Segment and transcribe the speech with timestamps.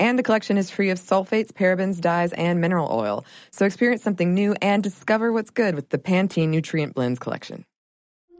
[0.00, 3.26] And the collection is free of sulfates, parabens, dyes, and mineral oil.
[3.52, 7.66] So experience something new and discover what's good with the Pantene Nutrient Blends collection.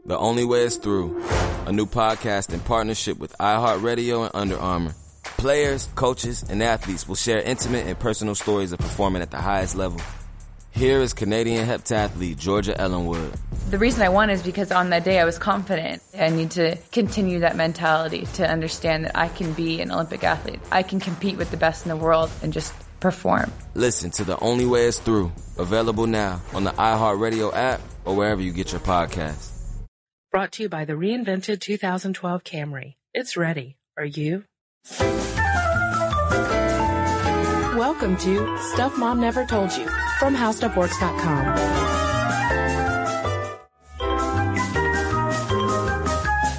[0.06, 1.22] The Only Way is Through,
[1.66, 4.94] a new podcast in partnership with iHeartRadio and Under Armour.
[5.22, 9.76] Players, coaches, and athletes will share intimate and personal stories of performing at the highest
[9.76, 10.00] level.
[10.80, 13.34] Here is Canadian heptathlete Georgia Ellenwood.
[13.68, 16.02] The reason I won is because on that day I was confident.
[16.18, 20.58] I need to continue that mentality to understand that I can be an Olympic athlete.
[20.72, 23.52] I can compete with the best in the world and just perform.
[23.74, 28.40] Listen to The Only Way is Through, available now on the iHeartRadio app or wherever
[28.40, 29.50] you get your podcasts.
[30.32, 32.94] Brought to you by the reinvented 2012 Camry.
[33.12, 33.76] It's ready.
[33.98, 34.44] Are you?
[37.80, 39.86] Welcome to Stuff Mom Never Told You
[40.18, 41.56] from HowStuffWorks.com.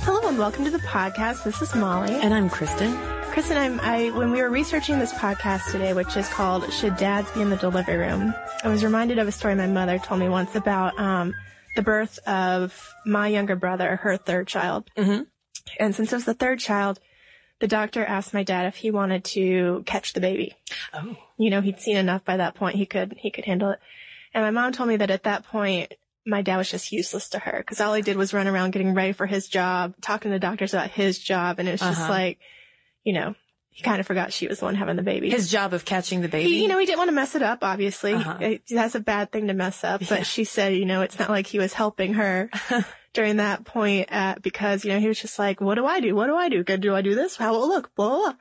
[0.01, 1.43] Hello and welcome to the podcast.
[1.43, 2.15] This is Molly.
[2.15, 2.97] And I'm Cristen.
[3.33, 7.29] Cristen, I'm, I, when we were researching this podcast today, which is called Should Dads
[7.33, 8.33] Be in the Delivery Room,
[8.63, 11.35] I was reminded of a story my mother told me once about, um,
[11.75, 14.89] the birth of my younger brother, her third child.
[14.97, 15.21] Mm-hmm.
[15.79, 16.99] And since it was the third child,
[17.61, 20.55] the doctor asked my dad if he wanted to catch the baby.
[20.93, 21.15] Oh.
[21.37, 22.75] You know, he'd seen enough by that point.
[22.75, 23.79] He could, he could handle it.
[24.33, 25.93] And my mom told me that at that point,
[26.25, 28.93] my dad was just useless to her because all he did was run around getting
[28.93, 31.57] ready for his job, talking to doctors about his job.
[31.59, 32.09] And it was just Uh-huh.
[32.11, 32.39] like,
[33.03, 33.35] you know,
[33.73, 35.29] he kind of forgot she was the one having the baby.
[35.29, 36.49] His job of catching the baby.
[36.49, 38.13] He, you know, he didn't want to mess it up, obviously.
[38.13, 38.37] Uh-huh.
[38.41, 40.01] It- That's a bad thing to mess up.
[40.01, 40.23] But Yeah.
[40.23, 42.49] she said, you know, it's not like he was helping her
[43.13, 46.15] during that point uh, because, you know, he was just like, what do I do?
[46.15, 46.63] What do I do?
[46.63, 47.37] Good, Do I do this?
[47.37, 47.95] How will it look?
[47.95, 48.33] Blah, blah, blah.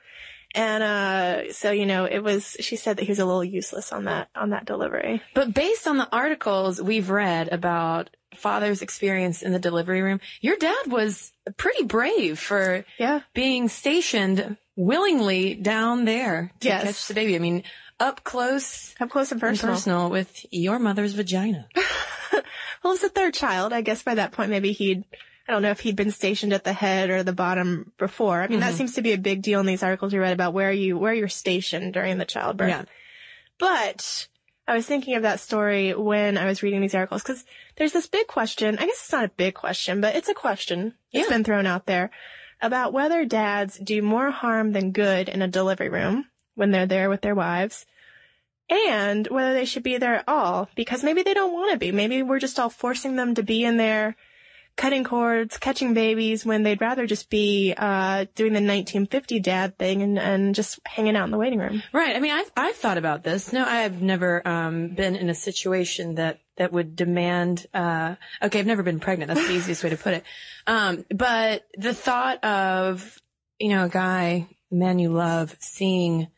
[0.52, 3.92] And, uh, so, you know, it was, she said that he was a little useless
[3.92, 5.22] on that, on that delivery.
[5.32, 10.56] But based on the articles we've read about father's experience in the delivery room, your
[10.56, 13.20] dad was pretty brave for Yeah.
[13.32, 16.82] being stationed willingly down there to Yes.
[16.82, 17.36] catch the baby.
[17.36, 17.62] I mean,
[17.98, 19.74] up close Up close and and personal.
[19.74, 21.68] personal with your mother's vagina.
[22.82, 23.72] Well, it's a third child.
[23.72, 25.04] I guess by that point, maybe he'd,
[25.46, 28.40] I don't know if he'd been stationed at the head or the bottom before.
[28.42, 28.76] I mean, that mm-hmm.
[28.76, 31.12] seems to be a big deal in these articles you read about where you, where
[31.12, 32.70] you're stationed during the childbirth.
[32.70, 32.84] Yeah.
[33.58, 34.28] But
[34.66, 37.44] I was thinking of that story when I was reading these articles because
[37.76, 38.78] there's this big question.
[38.78, 41.22] I guess it's not a big question, but it's a question Yeah.
[41.22, 42.10] It's been thrown out there
[42.62, 47.08] about whether dads do more harm than good in a delivery room when they're there
[47.08, 47.86] with their wives
[48.68, 51.92] and whether they should be there at all because maybe they don't want to be.
[51.92, 54.16] Maybe we're just all forcing them to be in there
[54.80, 60.00] cutting cords, catching babies when they'd rather just be uh, doing the 1950 dad thing
[60.00, 61.82] and, and just hanging out in the waiting room.
[61.92, 62.16] Right.
[62.16, 63.52] I mean, I've, I've thought about this.
[63.52, 68.66] No, I've never, um, been in a situation that, that would demand, uh, okay, I've
[68.66, 69.28] never been pregnant.
[69.28, 70.24] That's the easiest way to put it.
[70.66, 73.20] Um, but the thought of,
[73.58, 76.28] you know, a guy, man you love, seeing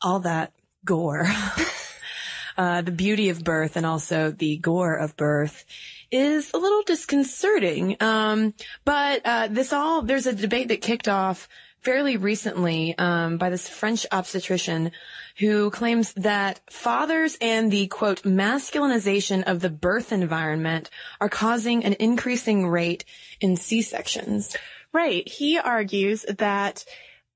[0.00, 0.52] all that
[0.84, 1.26] gore,
[2.56, 5.64] uh, the beauty of birth and also the gore of birth
[6.10, 7.96] is a little disconcerting.
[8.00, 8.54] Um,
[8.84, 11.48] but, uh, this all, there's a debate that kicked off
[11.80, 14.92] fairly recently, um, by this French obstetrician
[15.38, 20.90] who claims that fathers and the quote, masculinization of the birth environment
[21.20, 23.04] are causing an increasing rate
[23.40, 24.56] in C-sections.
[24.92, 25.26] Right.
[25.26, 26.84] He argues that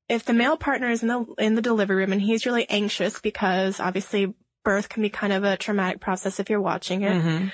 [0.08, 3.18] if the male partner is in the in the delivery room and he's really anxious
[3.18, 4.34] because obviously
[4.66, 7.12] birth can be kind of a traumatic process if you're watching it.
[7.12, 7.46] Mm-hmm.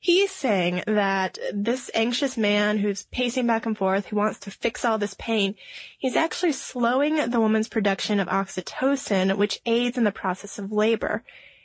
[0.00, 4.84] He's saying that this anxious man who's pacing back and forth, who wants to fix
[4.84, 5.54] all this pain,
[5.96, 11.22] he's actually slowing the woman's production of oxytocin, which aids in the process of labor.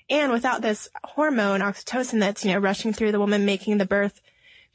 [0.07, 4.21] And without this hormone, oxytocin, that's, you know, rushing through the woman, making the birth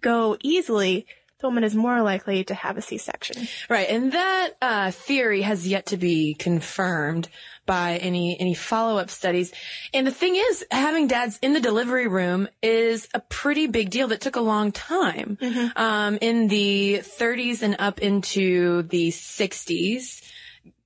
[0.00, 1.06] go easily,
[1.40, 3.48] the woman is more likely to have a C-section.
[3.68, 7.28] Right, and that uh, theory has yet to be confirmed
[7.66, 9.52] by any any follow up studies.
[9.94, 14.08] And the thing is, having dads in the delivery room is a pretty big deal
[14.08, 15.38] that took a long time.
[15.76, 20.22] Um, in the 30s and up into the 60s,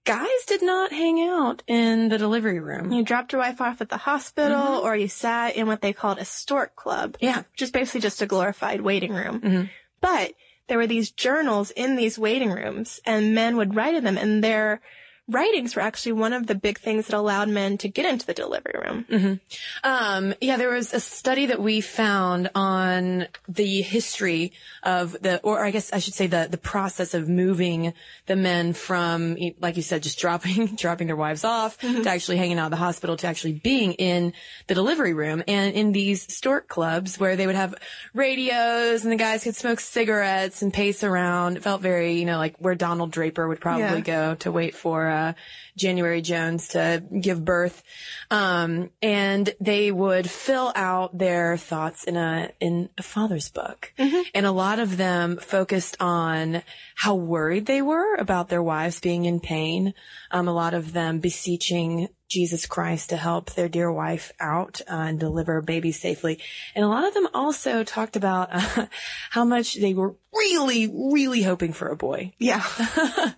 [0.04, 2.92] guys did not hang out in the delivery room.
[2.92, 6.18] You dropped your wife off at the hospital or you sat in what they called
[6.18, 7.16] a stork club.
[7.20, 7.38] Yeah.
[7.52, 9.70] Which is basically just a glorified waiting room.
[10.04, 10.34] But
[10.68, 14.44] there were these journals in these waiting rooms and men would write in them and
[14.44, 14.82] their
[15.28, 18.34] writings were actually one of the big things that allowed men to get into the
[18.34, 19.40] delivery room.
[19.82, 25.64] Um, yeah, there was a study that we found on the history of the, or
[25.64, 27.94] I guess I should say the, the process of moving
[28.26, 32.58] the men from, like you said, just dropping, dropping their wives off to actually hanging
[32.58, 34.32] out at the hospital to actually being in
[34.66, 37.74] the delivery room and in these stork clubs where they would have
[38.12, 41.56] radios and the guys could smoke cigarettes and pace around.
[41.56, 44.00] It felt very, you know, like where Donald Draper would probably Yeah.
[44.00, 45.32] go to wait for, uh,
[45.76, 47.82] January Jones to give birth.
[48.30, 53.92] Um, and they would fill out their thoughts in a, in a father's book.
[54.34, 56.62] And a lot of them focused on
[56.96, 59.94] how worried they were about their wives being in pain.
[60.30, 64.94] Um, a lot of them beseeching Jesus Christ to help their dear wife out uh,
[64.94, 66.40] and deliver baby safely.
[66.74, 68.86] And a lot of them also talked about uh,
[69.30, 72.32] how much they were really, really hoping for a boy.
[72.38, 72.64] Yeah.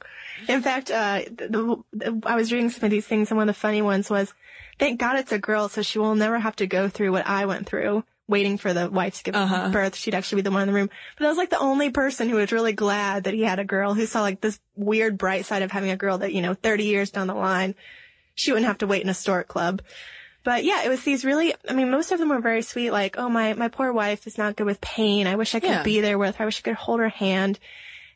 [0.48, 3.54] In fact, uh, the, the, I was reading some of these things, and one of
[3.54, 4.32] the funny ones was,
[4.78, 7.46] "Thank God it's a girl, so she will never have to go through what I
[7.46, 10.66] went through." Waiting for the wife to give birth, she'd actually be the one in
[10.66, 10.90] the room.
[11.16, 13.64] But I was like the only person who was really glad that he had a
[13.64, 16.54] girl who saw like this weird bright side of having a girl that, you know,
[16.54, 17.76] 30 years down the line,
[18.36, 19.82] she wouldn't have to wait in a stork club.
[20.44, 22.92] But yeah, it was these really, I mean, most of them were very sweet.
[22.92, 25.26] Like, oh, my, my poor wife is not good with pain.
[25.26, 25.82] I wish I could Yeah.
[25.82, 26.44] be there with her.
[26.44, 27.58] I wish I could hold her hand.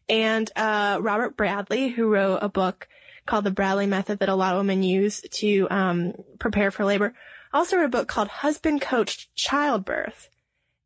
[0.08, 2.86] And, uh, Robert Bradley, who wrote a book
[3.26, 7.14] called The Bradley Method that a lot of women use to, um, prepare for labor,
[7.52, 10.28] also wrote a book called Husband Coached Childbirth.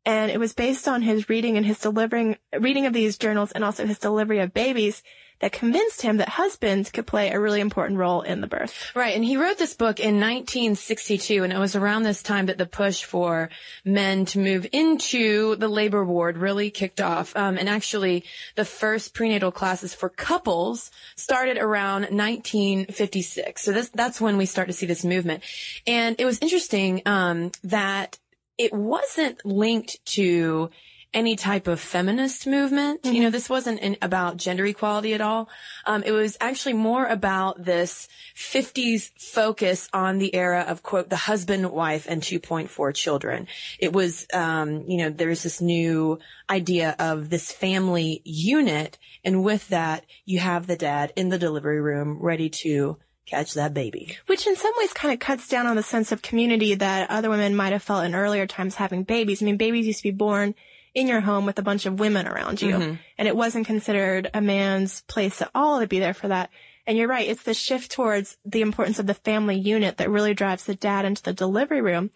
[0.03, 3.63] And it was based on his reading and his delivering, reading of these journals and
[3.63, 5.03] also his delivery of babies
[5.39, 8.91] that convinced him that husbands could play a really important role in the birth.
[8.95, 9.15] Right.
[9.15, 11.43] And he wrote this book in 1962.
[11.43, 13.49] And it was around this time that the push for
[13.83, 17.35] men to move into the labor ward really kicked off.
[17.35, 18.23] Um, and actually
[18.55, 23.61] the first prenatal classes for couples started around 1956.
[23.61, 25.43] So this, that's when we start to see this movement.
[25.85, 28.17] And it was interesting, um, that
[28.57, 30.69] it wasn't linked to
[31.15, 33.05] any type of feminist movement.
[33.05, 35.49] You know, this wasn't in, about gender equality at all.
[35.85, 41.15] Um, it was actually more about this 50s focus on the era of quote, the
[41.15, 43.47] husband, wife, and 2.4 children.
[43.79, 46.19] It was, um, you know, there's this new
[46.49, 48.97] idea of this family unit.
[49.23, 53.73] And with that, you have the dad in the delivery room ready to catch that
[53.73, 54.17] baby.
[54.27, 57.29] Which in some ways kind of cuts down on the sense of community that other
[57.29, 59.41] women might have felt in earlier times having babies.
[59.41, 60.53] I mean, babies used to be born
[60.95, 62.73] in your home with a bunch of women around you.
[62.73, 62.95] Mm-hmm.
[63.17, 66.49] And it wasn't considered a man's place at all to be there for that.
[66.87, 67.27] And you're right.
[67.27, 71.03] It's the shift towards the importance of the family unit that really drives the dad
[71.05, 72.11] into the delivery room.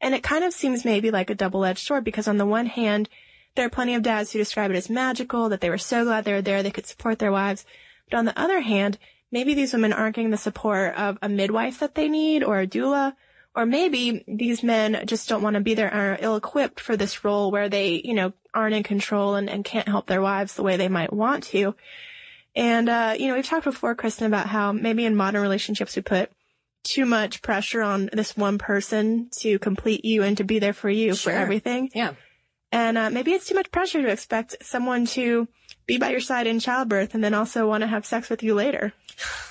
[0.00, 3.08] And it kind of seems maybe like a double-edged sword because on the one hand,
[3.54, 6.24] there are plenty of dads who describe it as magical, that they were so glad
[6.24, 7.64] they were there, they could support their wives.
[8.10, 8.98] But on the other hand,
[9.30, 12.66] maybe these women aren't getting the support of a midwife that they need or a
[12.66, 13.14] doula.
[13.54, 17.24] Or maybe these men just don't want to be there and are ill-equipped for this
[17.24, 20.62] role where they, you know, aren't in control and, and can't help their wives the
[20.62, 21.74] way they might want to.
[22.54, 26.02] And, uh, you know, we've talked before, Cristen, about how maybe in modern relationships we
[26.02, 26.30] put
[26.84, 30.88] too much pressure on this one person to complete you and to be there for
[30.88, 31.32] you Sure.
[31.32, 31.90] for everything.
[31.94, 32.14] Yeah.
[32.72, 35.48] And uh, maybe it's too much pressure to expect someone to
[35.86, 38.54] be by your side in childbirth and then also want to have sex with you
[38.54, 38.92] later.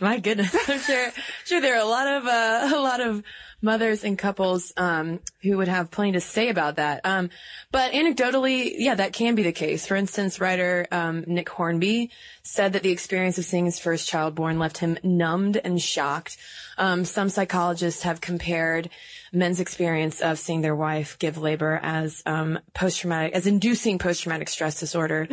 [0.00, 1.10] My goodness, I'm sure,
[1.44, 3.22] sure there are a lot of, uh, a lot of
[3.60, 7.00] mothers and couples, um, who would have plenty to say about that.
[7.04, 7.30] Um,
[7.72, 9.86] but anecdotally, yeah, that can be the case.
[9.86, 12.10] For instance, writer, um, Nick Hornby
[12.42, 16.36] said that the experience of seeing his first child born left him numbed and shocked.
[16.76, 18.90] Um, some psychologists have compared
[19.32, 24.78] men's experience of seeing their wife give labor as, um, post-traumatic, as inducing post-traumatic stress
[24.78, 25.26] disorder.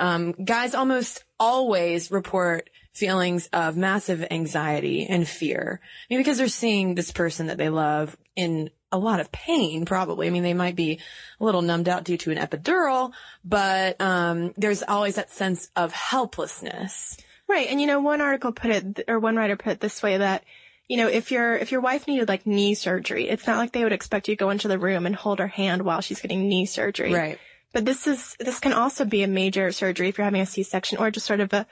[0.00, 5.80] Um, guys almost always report feelings of massive anxiety and fear.
[5.82, 9.84] I mean, because they're seeing this person that they love in a lot of pain,
[9.84, 10.26] probably.
[10.26, 10.98] I mean, they might be
[11.40, 13.12] a little numbed out due to an epidural,
[13.44, 17.16] but, um, there's always that sense of helplessness.
[17.46, 17.68] Right.
[17.68, 20.44] And you know, one article put it, or one writer put it this way that,
[20.88, 23.84] you know, if your, if your wife needed like knee surgery, it's not like they
[23.84, 26.48] would expect you to go into the room and hold her hand while she's getting
[26.48, 27.12] knee surgery.
[27.12, 27.38] Right.
[27.74, 30.96] But this is, this can also be a major surgery if you're having a C-section
[30.96, 31.66] or just sort of a,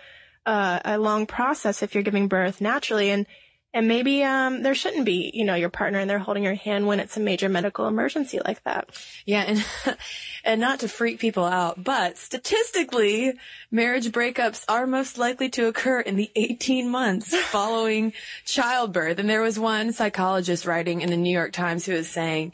[0.47, 3.11] uh, a long process if you're giving birth naturally.
[3.11, 3.27] And,
[3.75, 6.87] and maybe, um, there shouldn't be, you know, your partner and they're holding your hand
[6.87, 8.89] when it's a major medical emergency like that.
[9.27, 9.67] Yeah, and
[10.45, 13.35] and not to freak people out, but statistically,
[13.71, 18.15] marriage breakups are most likely to occur in the 18 months following
[18.47, 19.19] childbirth.
[19.19, 22.53] And there was one psychologist writing in the New York Times who was saying,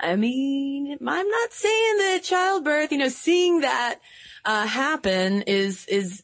[0.00, 4.00] I mean, I'm not saying that childbirth, you know, seeing that
[4.44, 6.22] uh, happen is is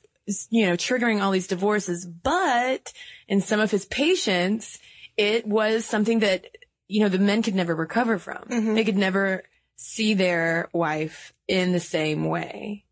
[0.51, 2.07] you know, triggering all these divorces.
[2.07, 2.93] But
[3.29, 4.79] in some of his patients,
[5.17, 6.47] it was something that,
[6.87, 8.45] you know, the men could never recover from.
[8.49, 8.75] Mhm.
[8.75, 9.43] They could never
[9.77, 12.85] see their wife in the same way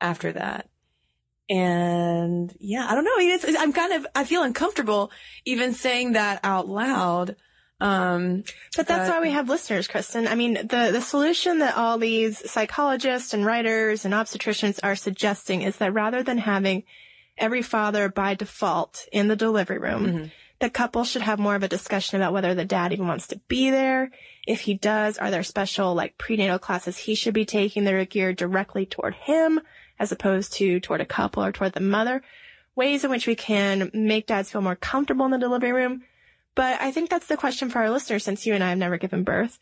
[0.00, 0.68] after that.
[1.48, 3.18] And yeah, I don't know.
[3.18, 5.10] It's, it's- I'm kind of, I feel uncomfortable
[5.44, 7.36] even saying that out loud.
[7.82, 8.44] Um,
[8.76, 10.28] But that's But- why we have listeners, Cristen.
[10.28, 15.62] I mean, the, the solution that all these psychologists and writers and obstetricians are suggesting
[15.62, 16.84] is that rather than having
[17.36, 21.68] every father by default in the delivery room, the couple should have more of a
[21.68, 24.10] discussion about whether the dad even wants to be there.
[24.46, 28.04] If he does, are there special like prenatal classes he should be taking that are
[28.04, 29.60] geared directly toward him
[29.98, 32.22] as opposed to toward a couple or toward the mother?
[32.76, 36.04] Ways in which we can make dads feel more comfortable in the delivery room.
[36.54, 38.98] But I think that's the question for our listeners since you and I have never
[38.98, 39.58] given birth.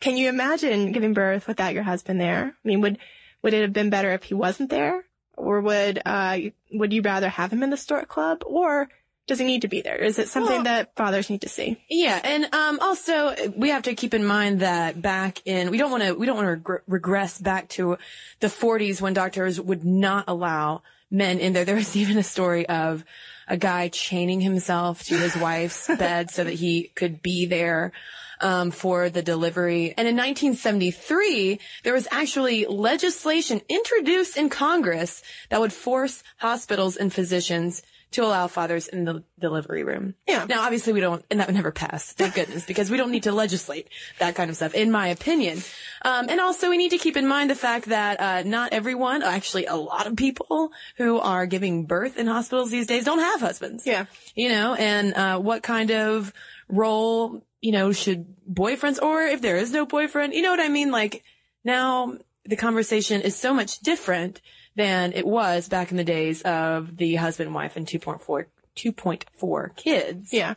[0.00, 2.54] Can you imagine giving birth without your husband there?
[2.64, 2.98] I mean, would,
[3.42, 5.04] would it have been better if he wasn't there?
[5.36, 6.38] Or would, uh,
[6.72, 8.42] would you rather have him in the Stork Club?
[8.46, 8.88] Or
[9.28, 9.96] does he need to be there?
[9.96, 11.80] Is it something Well- that fathers need to see?
[11.90, 15.90] Yeah, and um, also we have to keep in mind that back in we don't
[15.90, 17.98] want to we don't want to regre- regress back to
[18.40, 21.64] the 40s when doctors would not allow men in there.
[21.66, 23.04] There was even a story of
[23.48, 27.92] a guy chaining himself to his wife's bed so that he could be there
[28.40, 29.94] um, for the delivery.
[29.96, 37.12] And in 1973, there was actually legislation introduced in Congress that would force hospitals and
[37.12, 40.14] physicians to allow fathers in the delivery room.
[40.26, 40.46] Yeah.
[40.48, 42.12] Now, obviously, we don't, and that would never pass.
[42.12, 43.88] Thank goodness, because we don't need to legislate
[44.18, 45.62] that kind of stuff, in my opinion.
[46.02, 49.22] Um, and also, we need to keep in mind the fact that uh, not everyone,
[49.22, 53.40] actually, a lot of people who are giving birth in hospitals these days don't have
[53.40, 53.86] husbands.
[53.86, 54.06] Yeah.
[54.34, 56.32] You know, and uh, what kind of
[56.68, 60.68] role, you know, should boyfriends, or if there is no boyfriend, you know what I
[60.68, 60.90] mean?
[60.90, 61.24] Like
[61.62, 64.40] now, the conversation is so much different
[64.78, 70.32] than it was back in the days of the husband, wife, and 2.4, 2.4 kids.
[70.32, 70.54] Yeah.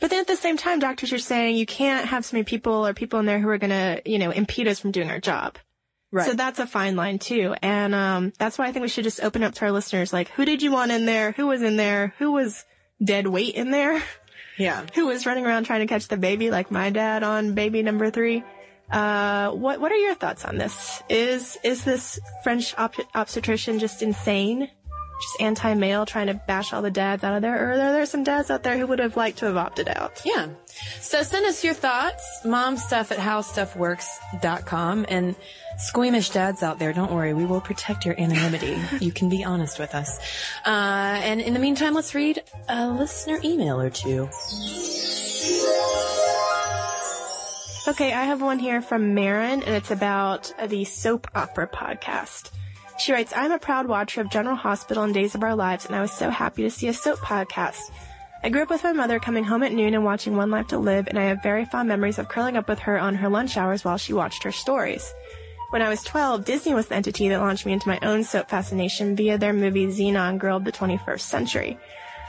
[0.00, 2.84] But then at the same time, doctors are saying you can't have so many people
[2.86, 5.20] or people in there who are going to, you know, impede us from doing our
[5.20, 5.56] job.
[6.10, 6.26] Right.
[6.26, 7.54] So that's a fine line too.
[7.62, 10.12] And, um, that's why I think we should just open up to our listeners.
[10.12, 11.32] Like, who did you want in there?
[11.32, 12.12] Who was in there?
[12.18, 12.64] Who was
[13.02, 14.02] dead weight in there?
[14.58, 14.84] yeah.
[14.94, 18.10] Who was running around trying to catch the baby like my dad on baby number
[18.10, 18.44] three?
[18.90, 21.02] Uh, what, what are your thoughts on this?
[21.08, 24.68] Is, is this French obstetrician just insane?
[25.20, 27.68] Just anti-male trying to bash all the dads out of there?
[27.68, 30.20] Or are there some dads out there who would have liked to have opted out?
[30.24, 30.48] Yeah.
[31.00, 35.36] So send us your thoughts, momstuff at howstuffworks.com and
[35.78, 38.76] squeamish dads out there, don't worry, we will protect your anonymity.
[39.00, 40.18] you can be honest with us.
[40.66, 40.68] Uh,
[41.22, 44.28] and in the meantime, let's read a listener email or two.
[47.86, 52.50] Okay, I have one here from Marin, and it's about the soap opera podcast.
[52.98, 55.94] She writes, I'm a proud watcher of General Hospital and Days of Our Lives, and
[55.94, 57.82] I was so happy to see a soap podcast.
[58.42, 60.78] I grew up with my mother coming home at noon and watching One Life to
[60.78, 63.58] Live, and I have very fond memories of curling up with her on her lunch
[63.58, 65.12] hours while she watched her stories.
[65.68, 68.48] When I was 12, Disney was the entity that launched me into my own soap
[68.48, 71.78] fascination via their movie Zenon Girl of the 21st Century.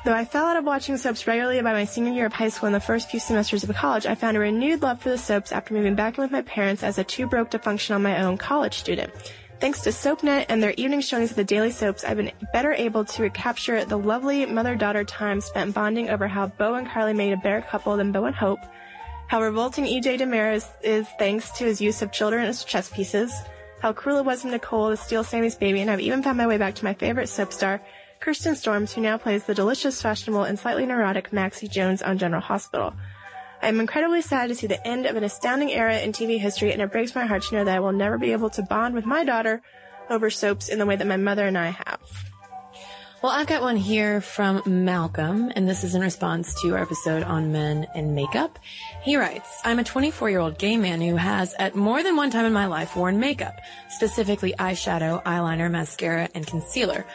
[0.05, 2.67] Though I fell out of watching soaps regularly by my senior year of high school
[2.67, 5.51] and the first few semesters of college, I found a renewed love for the soaps
[5.51, 8.21] after moving back in with my parents as a too broke to function on my
[8.21, 9.11] own college student.
[9.59, 13.03] Thanks to SoapNet and their evening showings of the daily soaps, I've been better able
[13.03, 17.37] to recapture the lovely mother-daughter time spent bonding over how Bo and Carly made a
[17.37, 18.59] better couple than Bo and Hope,
[19.27, 23.33] how revolting EJ DiMera is thanks to his use of children as chess pieces,
[23.81, 26.45] how cruel it was of Nicole to steal Sami's baby, and I've even found my
[26.45, 27.81] way back to my favorite soap star,
[28.25, 32.41] Kirsten Storms, who now plays the delicious, fashionable, and slightly neurotic Maxie Jones on General
[32.41, 32.91] Hospital.
[33.61, 36.73] I am incredibly sad to see the end of an astounding era in TV history,
[36.73, 38.95] and it breaks my heart to know that I will never be able to bond
[38.95, 39.61] with my daughter
[40.09, 41.99] over soaps in the way that my mother and I have.
[43.21, 47.21] Well, I've got one here from Malcolm, and this is in response to our episode
[47.21, 48.57] on men and makeup.
[49.03, 52.31] He writes, I'm a 24 year old gay man who has, at more than one
[52.31, 57.05] time in my life, worn makeup, specifically eyeshadow, eyeliner, mascara, and concealer.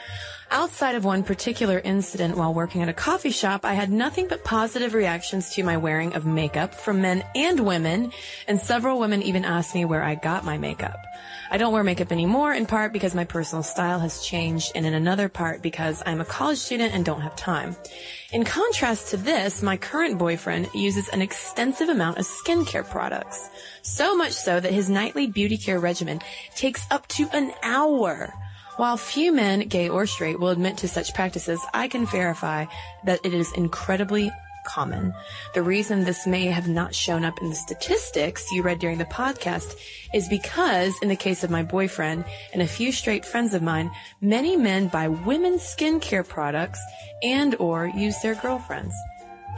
[0.53, 4.43] Outside of one particular incident while working at a coffee shop, I had nothing but
[4.43, 8.11] positive reactions to my wearing of makeup from men and women,
[8.49, 10.99] and several women even asked me where I got my makeup.
[11.53, 14.93] I don't wear makeup anymore, in part because my personal style has changed, and in
[14.93, 17.77] another part because I'm a college student and don't have time.
[18.33, 23.51] In contrast to this, my current boyfriend uses an extensive amount of skincare products.
[23.83, 26.21] So much so that his nightly beauty care regimen
[26.57, 28.35] takes up to an hour.
[28.81, 32.65] While few men, gay or straight, will admit to such practices, I can verify
[33.05, 34.33] that it is incredibly
[34.65, 35.13] common.
[35.53, 39.05] The reason this may have not shown up in the statistics you read during the
[39.05, 39.75] podcast
[40.15, 43.91] is because in the case of my boyfriend and a few straight friends of mine,
[44.23, 46.81] many men buy women's skincare products
[47.23, 48.95] and or use their girlfriends.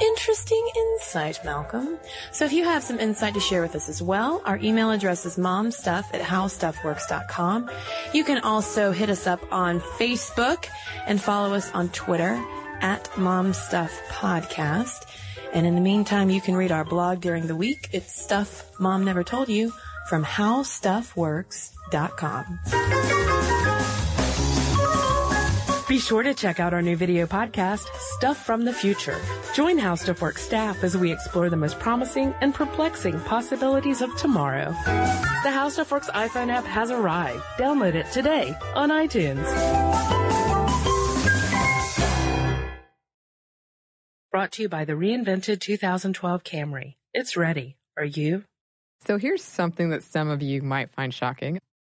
[0.01, 1.99] Interesting insight, Malcolm.
[2.33, 5.25] So if you have some insight to share with us as well, our email address
[5.27, 7.71] is momstuff at howstuffworks.com.
[8.13, 10.67] You can also hit us up on Facebook
[11.07, 12.43] and follow us on Twitter
[12.81, 15.07] at momstuffpodcast.
[15.53, 17.89] And in the meantime, you can read our blog during the week.
[17.93, 19.73] It's Stuff Mom Never Told You
[20.09, 23.22] from howstuffworks.com.
[25.93, 29.21] Be sure to check out our new video podcast, Stuff from the Future.
[29.53, 34.17] Join How Stuff Works staff as we explore the most promising and perplexing possibilities of
[34.17, 34.71] tomorrow.
[34.87, 37.43] The How Stuff Works iPhone app has arrived.
[37.59, 39.45] Download it today on iTunes.
[44.31, 46.95] Brought to you by the reinvented 2012 Camry.
[47.13, 47.77] It's ready.
[47.99, 48.45] Are you?
[49.07, 51.59] So here's something that some of you might find shocking.